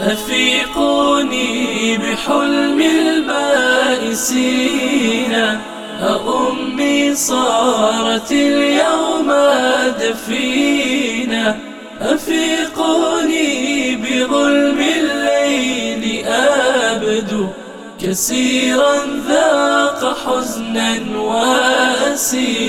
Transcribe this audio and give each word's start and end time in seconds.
أفيقوني 0.00 1.96
بحلم 1.98 2.80
البائسين 4.00 5.34
أأمي 6.00 7.14
صارت 7.14 8.32
اليوم 8.32 9.32
دفينة 10.00 11.58
أفيقوني 12.00 13.96
بظلم 13.96 14.80
الليل 14.80 16.26
أبدو. 16.26 17.46
كثيرا 18.00 18.94
ذاق 19.28 20.16
حزنا 20.26 20.98
وأسيرا. 21.16 22.64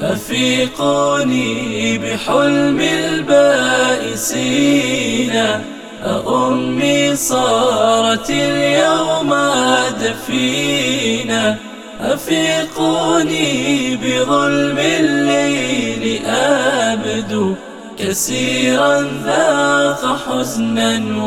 أفيقوني 0.00 1.98
بحلم 1.98 2.80
البائسين 2.80 4.40
أأمي 6.02 7.16
صارت 7.16 8.30
اليوم 8.30 9.34
دفينة 10.00 11.58
أفيقوني 12.00 13.96
بظلم 13.96 14.78
الليل 14.78 16.26
أبدو 16.26 17.54
كثيرا 17.98 19.08
ذاق 19.24 20.18
حزنا 20.26 21.22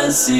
وأسيرا. 0.00 0.36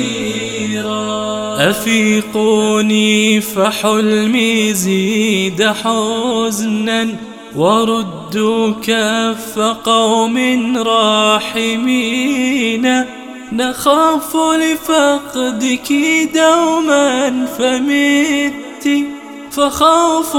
أفيقوني 1.70 3.40
فحلمي 3.40 4.74
زيد 4.74 5.62
حزنا 5.62 7.08
وردوا 7.56 8.72
كف 8.82 9.58
قوم 9.84 10.36
راحمين 10.76 11.86
نخاف 13.56 14.36
لفقدك 14.36 15.92
دوما 16.34 17.46
فمت 17.58 18.88
فخوف 19.50 20.36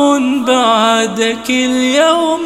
بعدك 0.47 1.49
اليوم 1.49 2.45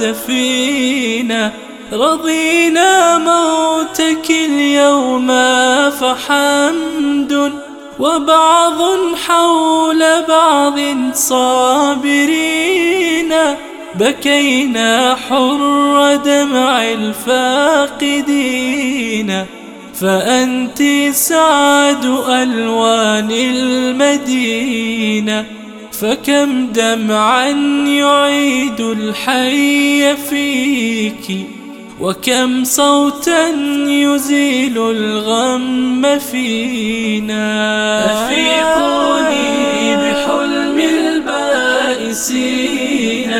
دفينا. 0.00 1.52
رضينا 1.92 3.18
موتك 3.18 4.30
اليوم 4.30 5.26
فحمد 5.90 7.52
وبعض 7.98 8.78
حول 9.26 10.02
بعض 10.28 10.78
صابرين. 11.14 12.48
بكينا 13.94 15.16
حر 15.28 16.16
دمع 16.24 16.82
الفاقدين. 16.82 18.18
فأنت 20.00 20.82
سعد 21.12 22.04
ألوان 22.28 23.30
المدينة 23.90 24.98
فكم 25.92 26.66
دمعا 26.66 27.48
يعيد 27.86 28.80
الحي 28.80 30.16
فيك 30.16 31.46
وكم 32.00 32.64
صوتا 32.64 33.48
يزيل 33.88 34.78
الغم 34.78 36.18
فينا. 36.18 37.46
أفيقوني 38.04 39.96
بحلم 39.96 40.78
البائسين 42.08 43.32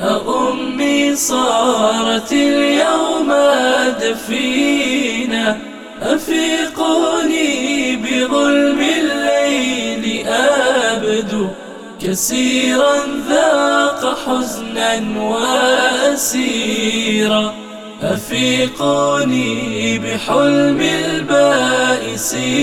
أأمي 0.00 1.16
صارت 1.16 2.32
اليوم 2.32 3.32
دفينة 4.00 5.19
أفيقوني 6.14 7.96
بظلم 7.96 8.80
الليل 8.80 10.26
أبدو 10.26 11.46
كثيرا 12.02 12.94
ذاق 13.28 14.18
حزنا 14.26 14.92
وأسيرا. 16.10 16.64
أفيقوني 18.02 19.98
بحلم 19.98 20.80
البائسين 22.10 22.56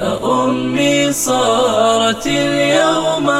أأمي 0.00 1.12
صارت 1.12 2.26
اليوم 2.26 3.30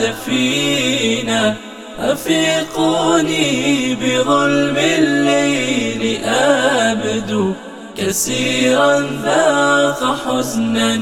دفينة 0.00 1.56
أفيقوني 2.00 3.48
بظلم 3.94 4.76
الليل 4.76 6.24
أبدو 6.24 7.52
كثيرا 8.00 9.00
ذاق 9.24 10.16
حزنا 10.26 11.00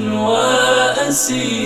وأسيرا. 1.01 1.57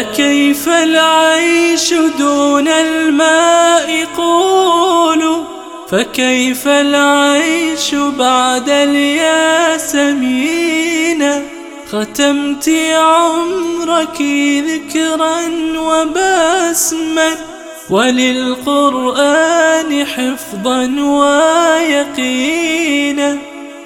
أكيف 0.00 0.68
العيش 0.68 1.94
دون 2.18 2.68
الماء 2.68 4.04
قولوا 4.16 5.44
فكيف 5.90 6.68
العيش 6.68 7.94
بعد 7.94 8.68
الياسمين؟ 8.68 10.28
ختمت 11.92 12.68
عمرك 12.94 14.22
ذكرا 14.68 15.40
وبسما 15.78 17.36
وللقرآن 17.90 19.26
حفظا 20.06 20.86
ويقينا. 22.18 22.68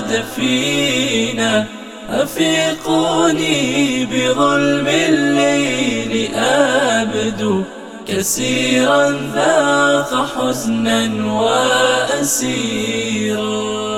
دفينة. 0.09 1.78
أفيقوني 2.11 4.05
بظلم 4.05 4.87
الليل 4.87 6.35
أبدو 6.35 7.63
كثيرا 8.07 9.15
ذاق 9.35 10.27
حزنا 10.35 11.25
وأسيرا. 12.19 12.89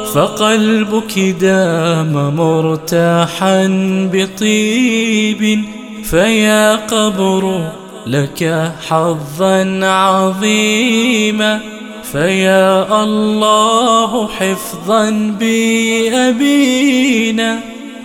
فقلبك 0.05 1.19
دام 1.19 2.35
مرتاحا 2.35 3.67
بطيب 4.13 5.41
فيا 6.03 6.75
قبر 6.75 7.71
لك 8.07 8.71
حظا 8.87 9.79
عظيما 9.83 11.59
فيا 12.11 13.03
الله 13.03 14.27
حفظا 14.27 15.09
بأبينا. 16.19 16.91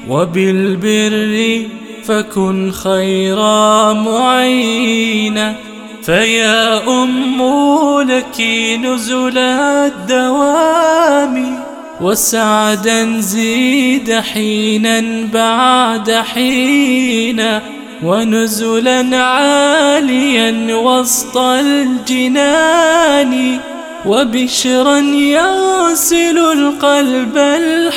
وبالبر 0.09 1.67
فكن 2.05 2.73
خير 2.73 3.37
معينا 3.95 5.55
فيا 6.03 6.89
أم 6.89 7.43
لك 8.09 8.41
نزل 8.85 9.39
الدوام 9.39 10.87
وسعدا 12.01 13.21
زيد 13.21 14.13
حينا 14.13 15.29
بعد 15.33 16.11
حين 16.11 17.61
ونزلا 18.03 19.17
عاليا 19.17 20.75
وسط 20.75 21.37
الجنان 21.37 22.57
وبشرا 24.07 24.99
يغسل 24.99 26.39
القلب 26.39 27.37
الحزينا 27.37 27.95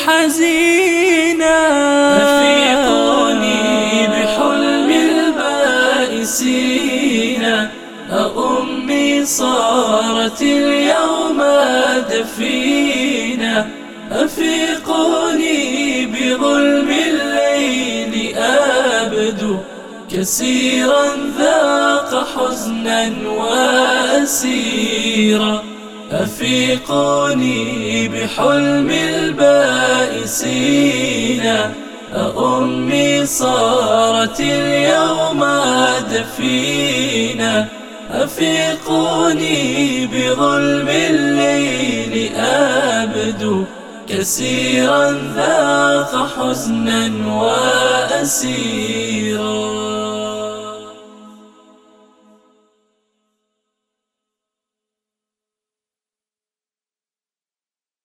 أفيقوني 2.17 4.07
بحلم 4.07 4.89
البائسين. 6.09 7.45
أأمي 8.11 9.25
صارت 9.25 10.41
اليوم 10.41 11.43
دفينا. 12.09 13.67
أفيقوني 14.11 16.05
بظلم 16.05 16.89
الليل 16.89 18.37
أبدو. 18.37 19.57
كثيرا 20.11 21.05
ذاق 21.39 22.27
حزنا 22.35 23.11
وأسيرا. 24.17 24.59
أفيقوني 26.11 28.07
بحلم 28.07 28.89
البائسين؟ 28.89 30.29
أأمي 32.15 33.25
صارت 33.25 34.39
اليوم 34.39 35.45
دفينا. 36.11 37.67
أفيقوني 38.11 39.59
بظلم 40.07 40.87
الليل 40.89 42.35
أبدو 42.35 43.63
كثيرا 44.09 45.11
ذاق 45.35 46.29
حزنا 46.37 47.11
وأسيرا. 47.27 48.49